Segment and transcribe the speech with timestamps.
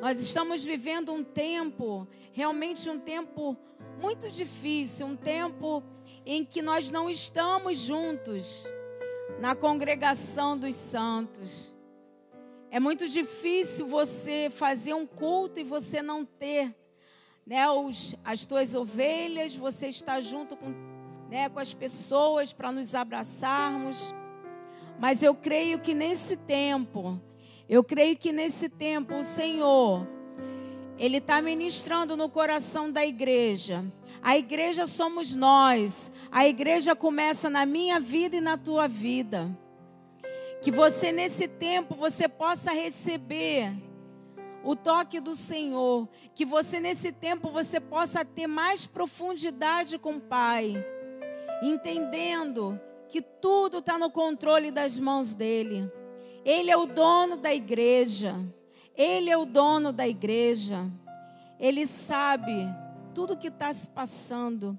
[0.00, 3.56] Nós estamos vivendo um tempo, realmente um tempo
[4.00, 5.82] muito difícil, um tempo
[6.26, 8.66] em que nós não estamos juntos
[9.40, 11.74] na congregação dos santos.
[12.70, 16.74] É muito difícil você fazer um culto e você não ter
[17.46, 20.74] né, os, as tuas ovelhas, você está junto com,
[21.30, 24.14] né, com as pessoas para nos abraçarmos.
[24.98, 27.20] Mas eu creio que nesse tempo,
[27.68, 30.06] eu creio que nesse tempo o Senhor,
[30.98, 33.84] Ele está ministrando no coração da igreja.
[34.22, 36.12] A igreja somos nós.
[36.30, 39.56] A igreja começa na minha vida e na tua vida.
[40.60, 43.72] Que você nesse tempo você possa receber
[44.62, 50.20] o toque do Senhor, que você nesse tempo você possa ter mais profundidade com o
[50.20, 50.74] Pai,
[51.62, 55.90] entendendo que tudo está no controle das mãos dele.
[56.44, 58.36] Ele é o dono da igreja.
[58.96, 60.90] Ele é o dono da igreja.
[61.58, 62.68] Ele sabe
[63.14, 64.78] tudo que está se passando.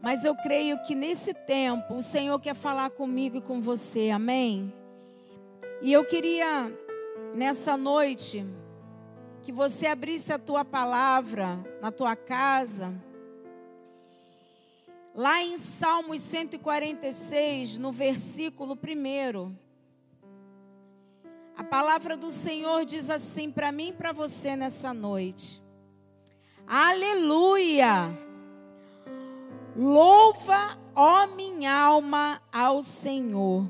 [0.00, 4.10] Mas eu creio que nesse tempo o Senhor quer falar comigo e com você.
[4.10, 4.72] Amém?
[5.82, 6.72] E eu queria,
[7.34, 8.46] nessa noite,
[9.42, 12.94] que você abrisse a tua palavra na tua casa
[15.16, 19.54] Lá em Salmos 146, no versículo 1,
[21.56, 25.62] a palavra do Senhor diz assim para mim e para você nessa noite:
[26.66, 28.10] Aleluia!
[29.76, 33.68] Louva, ó minha alma, ao Senhor.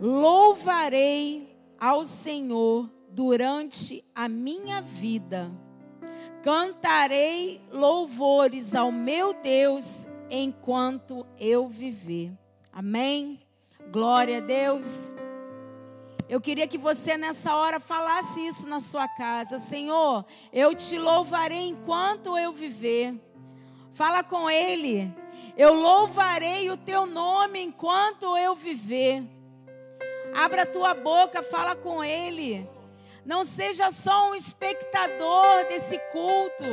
[0.00, 5.50] Louvarei ao Senhor durante a minha vida.
[6.42, 12.32] Cantarei louvores ao meu Deus enquanto eu viver.
[12.72, 13.40] Amém?
[13.92, 15.12] Glória a Deus.
[16.30, 19.58] Eu queria que você nessa hora falasse isso na sua casa.
[19.58, 23.20] Senhor, eu te louvarei enquanto eu viver.
[23.94, 25.12] Fala com Ele.
[25.56, 29.24] Eu louvarei o teu nome enquanto eu viver.
[30.32, 32.64] Abra a tua boca, fala com Ele.
[33.24, 36.64] Não seja só um espectador desse culto.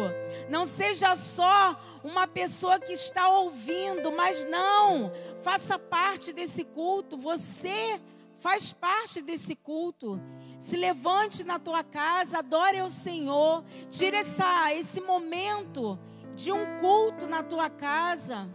[0.49, 5.11] Não seja só uma pessoa que está ouvindo, mas não.
[5.41, 7.17] Faça parte desse culto.
[7.17, 7.99] Você
[8.39, 10.19] faz parte desse culto.
[10.59, 13.63] Se levante na tua casa, adore ao Senhor.
[13.89, 15.99] Tire essa, esse momento
[16.35, 18.49] de um culto na tua casa.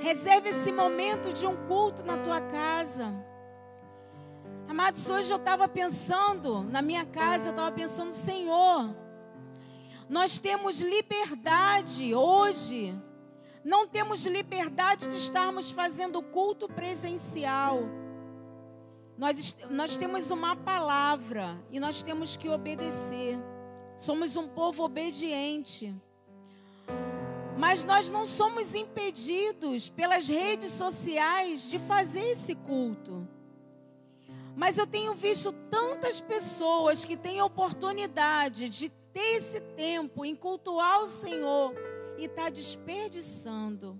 [0.00, 3.12] Reserve esse momento de um culto na tua casa.
[4.68, 8.94] Amados, hoje eu estava pensando, na minha casa, eu estava pensando, Senhor,
[10.08, 12.92] nós temos liberdade hoje,
[13.64, 17.80] não temos liberdade de estarmos fazendo culto presencial.
[19.18, 23.38] Nós, nós temos uma palavra e nós temos que obedecer.
[23.96, 25.94] Somos um povo obediente.
[27.56, 33.26] Mas nós não somos impedidos pelas redes sociais de fazer esse culto.
[34.54, 41.00] Mas eu tenho visto tantas pessoas que têm oportunidade de ter esse tempo em cultuar
[41.00, 41.74] o Senhor
[42.18, 43.98] e está desperdiçando.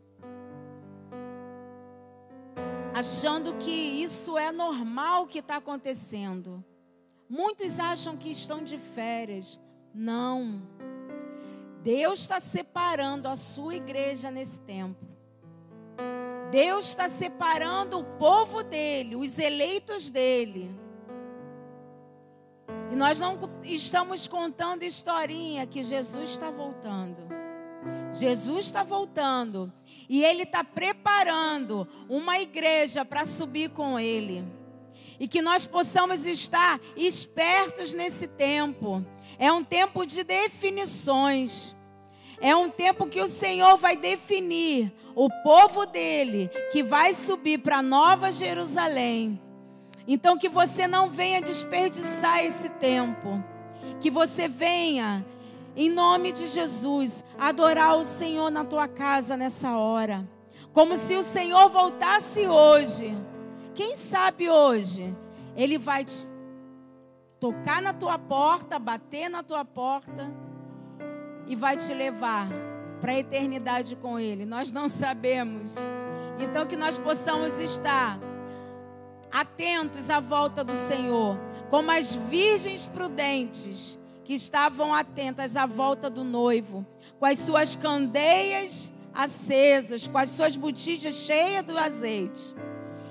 [2.96, 6.64] Achando que isso é normal que está acontecendo.
[7.28, 9.60] Muitos acham que estão de férias.
[9.92, 10.62] Não.
[11.82, 15.04] Deus está separando a sua igreja nesse tempo.
[16.50, 20.74] Deus está separando o povo dele, os eleitos dele.
[22.90, 27.35] E nós não estamos contando historinha que Jesus está voltando.
[28.16, 29.72] Jesus está voltando
[30.08, 34.44] e Ele está preparando uma igreja para subir com Ele.
[35.18, 39.04] E que nós possamos estar espertos nesse tempo.
[39.38, 41.74] É um tempo de definições.
[42.40, 47.82] É um tempo que o Senhor vai definir o povo dele que vai subir para
[47.82, 49.40] Nova Jerusalém.
[50.06, 53.42] Então que você não venha desperdiçar esse tempo.
[54.00, 55.24] Que você venha
[55.76, 60.26] em nome de Jesus adorar o Senhor na tua casa nessa hora.
[60.72, 63.16] Como se o Senhor voltasse hoje.
[63.74, 65.14] Quem sabe hoje
[65.54, 66.26] ele vai te
[67.40, 70.30] tocar na tua porta, bater na tua porta
[71.46, 72.48] e vai te levar
[73.00, 74.44] para a eternidade com Ele.
[74.44, 75.76] Nós não sabemos.
[76.38, 78.18] Então, que nós possamos estar
[79.32, 81.38] atentos à volta do Senhor,
[81.70, 86.84] como as virgens prudentes que estavam atentas à volta do noivo,
[87.16, 92.52] com as suas candeias acesas, com as suas botijas cheias do azeite.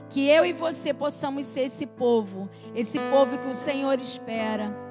[0.09, 4.84] Que eu e você possamos ser esse povo, esse povo que o Senhor espera